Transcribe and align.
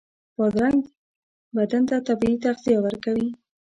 بادرنګ 0.37 0.81
بدن 1.55 1.83
ته 1.89 1.95
طبعي 2.07 2.35
تغذیه 2.43 2.77
ورکوي. 2.81 3.27